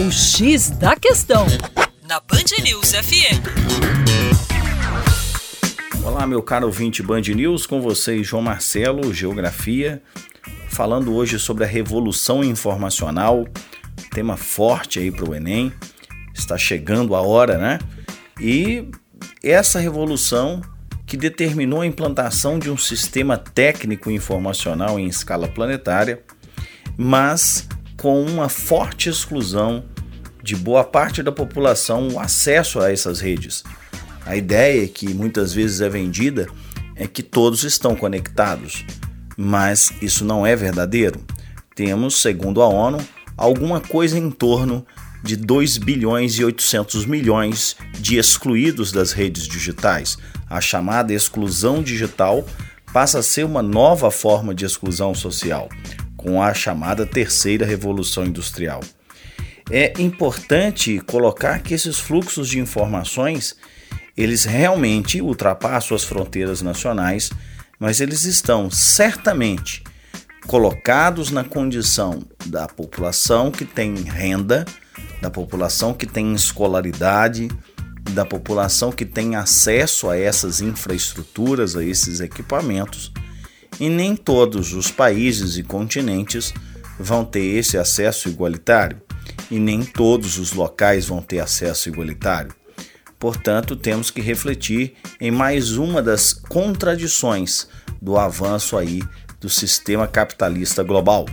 O 0.00 0.10
X 0.10 0.70
da 0.70 0.96
Questão, 0.96 1.46
na 2.08 2.20
Band 2.20 2.62
News 2.64 2.92
FM. 2.92 3.36
Olá, 6.02 6.26
meu 6.26 6.42
caro 6.42 6.64
ouvinte 6.64 7.02
Band 7.02 7.20
News, 7.20 7.66
com 7.66 7.82
vocês, 7.82 8.26
João 8.26 8.42
Marcelo, 8.42 9.12
Geografia, 9.12 10.02
falando 10.70 11.14
hoje 11.14 11.38
sobre 11.38 11.64
a 11.64 11.66
revolução 11.66 12.42
informacional, 12.42 13.46
tema 14.10 14.38
forte 14.38 14.98
aí 14.98 15.10
para 15.10 15.28
o 15.28 15.34
Enem. 15.34 15.70
Está 16.32 16.56
chegando 16.56 17.14
a 17.14 17.20
hora, 17.20 17.58
né? 17.58 17.78
E 18.40 18.88
essa 19.42 19.78
revolução 19.78 20.62
que 21.04 21.16
determinou 21.18 21.82
a 21.82 21.86
implantação 21.86 22.58
de 22.58 22.70
um 22.70 22.76
sistema 22.78 23.36
técnico 23.36 24.10
informacional 24.10 24.98
em 24.98 25.08
escala 25.08 25.46
planetária, 25.46 26.22
mas 26.96 27.68
com 28.00 28.22
uma 28.22 28.48
forte 28.48 29.10
exclusão 29.10 29.84
de 30.50 30.56
boa 30.56 30.82
parte 30.82 31.22
da 31.22 31.30
população 31.30 32.08
o 32.08 32.18
acesso 32.18 32.80
a 32.80 32.90
essas 32.90 33.20
redes. 33.20 33.62
A 34.26 34.34
ideia 34.34 34.88
que 34.88 35.14
muitas 35.14 35.54
vezes 35.54 35.80
é 35.80 35.88
vendida 35.88 36.48
é 36.96 37.06
que 37.06 37.22
todos 37.22 37.62
estão 37.62 37.94
conectados, 37.94 38.84
mas 39.36 39.92
isso 40.02 40.24
não 40.24 40.44
é 40.44 40.56
verdadeiro. 40.56 41.20
Temos, 41.76 42.20
segundo 42.20 42.60
a 42.62 42.66
ONU, 42.66 42.98
alguma 43.36 43.80
coisa 43.80 44.18
em 44.18 44.28
torno 44.28 44.84
de 45.22 45.36
2 45.36 45.78
bilhões 45.78 46.34
e 46.34 46.44
800 46.44 47.06
milhões 47.06 47.76
de 48.00 48.18
excluídos 48.18 48.90
das 48.90 49.12
redes 49.12 49.46
digitais. 49.46 50.18
A 50.48 50.60
chamada 50.60 51.14
exclusão 51.14 51.80
digital 51.80 52.44
passa 52.92 53.20
a 53.20 53.22
ser 53.22 53.44
uma 53.44 53.62
nova 53.62 54.10
forma 54.10 54.52
de 54.52 54.64
exclusão 54.64 55.14
social, 55.14 55.68
com 56.16 56.42
a 56.42 56.52
chamada 56.52 57.06
terceira 57.06 57.64
revolução 57.64 58.26
industrial. 58.26 58.80
É 59.70 59.92
importante 60.00 60.98
colocar 61.00 61.60
que 61.60 61.72
esses 61.72 61.96
fluxos 61.96 62.48
de 62.48 62.58
informações, 62.58 63.54
eles 64.16 64.44
realmente 64.44 65.22
ultrapassam 65.22 65.96
as 65.96 66.02
fronteiras 66.02 66.60
nacionais, 66.60 67.30
mas 67.78 68.00
eles 68.00 68.24
estão 68.24 68.68
certamente 68.68 69.84
colocados 70.48 71.30
na 71.30 71.44
condição 71.44 72.20
da 72.46 72.66
população 72.66 73.52
que 73.52 73.64
tem 73.64 73.94
renda, 73.94 74.64
da 75.22 75.30
população 75.30 75.94
que 75.94 76.06
tem 76.06 76.34
escolaridade, 76.34 77.48
da 78.10 78.24
população 78.24 78.90
que 78.90 79.04
tem 79.04 79.36
acesso 79.36 80.10
a 80.10 80.18
essas 80.18 80.60
infraestruturas, 80.60 81.76
a 81.76 81.84
esses 81.84 82.18
equipamentos, 82.18 83.12
e 83.78 83.88
nem 83.88 84.16
todos 84.16 84.72
os 84.72 84.90
países 84.90 85.56
e 85.56 85.62
continentes 85.62 86.52
vão 86.98 87.24
ter 87.24 87.44
esse 87.56 87.78
acesso 87.78 88.28
igualitário, 88.28 89.00
e 89.50 89.58
nem 89.58 89.82
todos 89.82 90.38
os 90.38 90.52
locais 90.52 91.06
vão 91.06 91.20
ter 91.20 91.40
acesso 91.40 91.88
igualitário. 91.88 92.54
Portanto, 93.18 93.74
temos 93.76 94.10
que 94.10 94.20
refletir 94.20 94.94
em 95.20 95.30
mais 95.30 95.76
uma 95.76 96.02
das 96.02 96.32
contradições 96.32 97.68
do 98.00 98.16
avanço 98.16 98.78
aí 98.78 99.02
do 99.38 99.50
sistema 99.50 100.08
capitalista 100.08 100.82
global. 100.82 101.26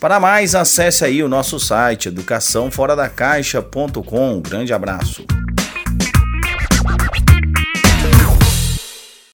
Para 0.00 0.18
mais, 0.20 0.54
acesse 0.54 1.04
aí 1.04 1.22
o 1.22 1.28
nosso 1.28 1.60
site 1.60 2.08
educaçãoforadacaixa.com. 2.08 4.36
Um 4.36 4.40
grande 4.40 4.72
abraço. 4.72 5.26